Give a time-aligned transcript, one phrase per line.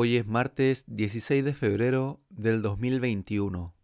[0.00, 3.74] Hoy es martes 16 de febrero del 2021.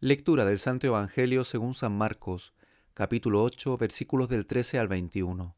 [0.00, 2.54] Lectura del Santo Evangelio según San Marcos,
[2.94, 5.54] capítulo 8, versículos del 13 al 21.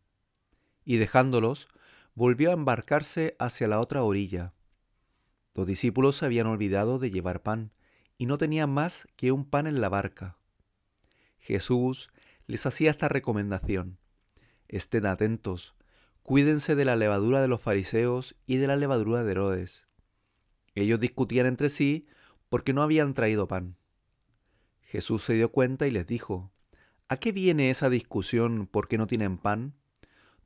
[0.84, 1.69] Y dejándolos,
[2.16, 4.55] volvió a embarcarse hacia la otra orilla.
[5.55, 7.71] Los discípulos se habían olvidado de llevar pan,
[8.18, 10.37] y no tenían más que un pan en la barca.
[11.39, 12.11] Jesús
[12.48, 13.98] les hacía esta recomendación.
[14.66, 15.77] Estén atentos,
[16.23, 19.87] Cuídense de la levadura de los fariseos y de la levadura de Herodes.
[20.74, 22.06] Ellos discutían entre sí
[22.48, 23.77] porque no habían traído pan.
[24.80, 26.52] Jesús se dio cuenta y les dijo,
[27.09, 29.74] ¿A qué viene esa discusión porque no tienen pan?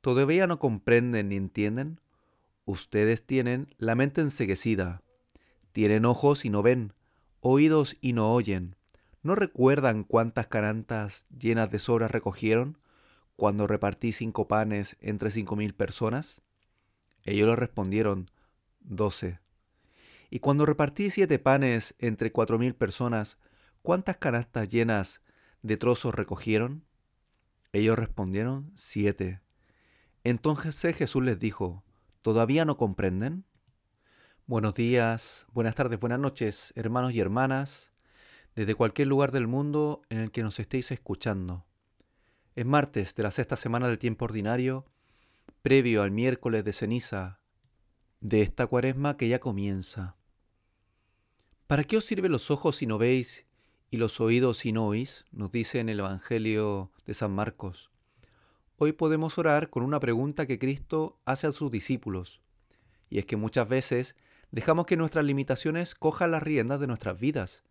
[0.01, 1.99] ¿Todavía no comprenden ni entienden?
[2.65, 5.03] Ustedes tienen la mente enseguecida.
[5.71, 6.93] Tienen ojos y no ven,
[7.39, 8.75] oídos y no oyen.
[9.21, 12.77] ¿No recuerdan cuántas canantas llenas de sobras recogieron?
[13.35, 16.41] Cuando repartí cinco panes entre cinco mil personas?
[17.23, 18.31] Ellos le respondieron,
[18.79, 19.39] doce.
[20.29, 23.37] Y cuando repartí siete panes entre cuatro mil personas,
[23.81, 25.21] ¿cuántas canastas llenas
[25.61, 26.85] de trozos recogieron?
[27.73, 29.41] Ellos respondieron, siete.
[30.23, 31.83] Entonces Jesús les dijo,
[32.21, 33.45] ¿todavía no comprenden?
[34.47, 37.91] Buenos días, buenas tardes, buenas noches, hermanos y hermanas,
[38.55, 41.65] desde cualquier lugar del mundo en el que nos estéis escuchando.
[42.55, 44.85] Es martes de la sexta semana del tiempo ordinario,
[45.61, 47.41] previo al miércoles de ceniza
[48.21, 50.15] de esta cuaresma que ya comienza.
[51.67, 53.45] ¿Para qué os sirven los ojos si no veis
[53.91, 55.25] y los oídos si no oís?
[55.33, 57.91] Nos dice en el Evangelio de San Marcos.
[58.77, 62.41] Hoy podemos orar con una pregunta que Cristo hace a sus discípulos,
[63.09, 64.15] y es que muchas veces
[64.51, 67.65] dejamos que nuestras limitaciones cojan las riendas de nuestras vidas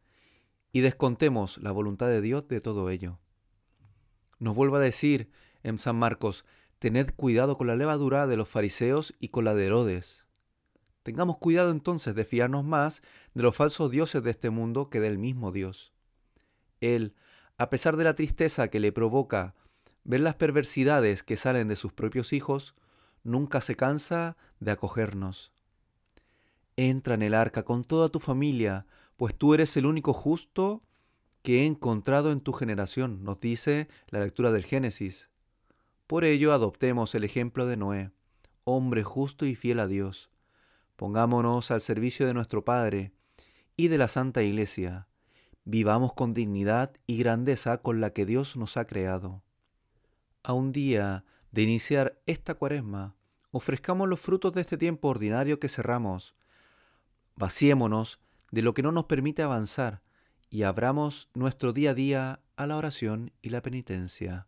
[0.72, 3.19] y descontemos la voluntad de Dios de todo ello.
[4.38, 5.30] Nos vuelve a decir
[5.62, 6.44] en San Marcos,
[6.78, 10.26] tened cuidado con la levadura de los fariseos y con la de Herodes.
[11.02, 13.02] Tengamos cuidado entonces de fiarnos más
[13.34, 15.92] de los falsos dioses de este mundo que del mismo Dios.
[16.81, 17.14] Él,
[17.59, 19.54] a pesar de la tristeza que le provoca
[20.04, 22.75] ver las perversidades que salen de sus propios hijos,
[23.22, 25.53] nunca se cansa de acogernos.
[26.76, 28.86] Entra en el arca con toda tu familia,
[29.16, 30.82] pues tú eres el único justo
[31.44, 35.28] que he encontrado en tu generación, nos dice la lectura del Génesis.
[36.06, 38.12] Por ello adoptemos el ejemplo de Noé,
[38.65, 40.31] hombre justo y fiel a Dios.
[40.97, 43.12] Pongámonos al servicio de nuestro Padre
[43.77, 45.06] y de la Santa Iglesia.
[45.66, 49.43] Vivamos con dignidad y grandeza con la que Dios nos ha creado.
[50.44, 53.16] A un día de iniciar esta cuaresma,
[53.50, 56.34] ofrezcamos los frutos de este tiempo ordinario que cerramos.
[57.37, 58.19] Vaciémonos
[58.50, 60.04] de lo que no nos permite avanzar
[60.54, 64.47] y abramos nuestro día a día a la oración y la penitencia.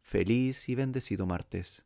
[0.00, 1.84] Feliz y bendecido martes.